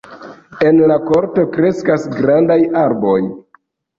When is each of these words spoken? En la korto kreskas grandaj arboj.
En 0.69 0.79
la 0.91 0.95
korto 1.09 1.43
kreskas 1.57 2.09
grandaj 2.15 2.59
arboj. 2.85 3.21